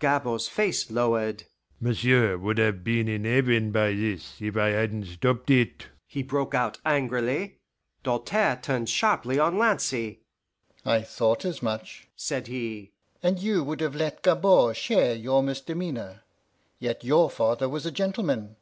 [0.00, 1.44] Gabord's face lowered.
[1.78, 6.54] "M'sieu' would have been in heaven by this if I had'nt stopped it," he broke
[6.54, 7.58] out angrily.
[8.02, 10.20] Doltaire turned sharply on Lancy.
[10.86, 12.92] "I thought as much," said he,
[13.22, 16.22] "and you would have let Gabord share your misdemeanor.
[16.78, 18.56] Yet your father was a gentleman!